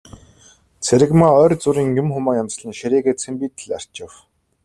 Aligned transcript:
Цэрэгмаа 0.85 1.33
ойр 1.41 1.51
зуурын 1.61 1.87
юм, 2.01 2.07
хумаа 2.13 2.35
янзлан 2.41 2.73
ширээгээ 2.79 3.15
цэмбийтэл 3.21 3.69
арчив. 3.77 4.11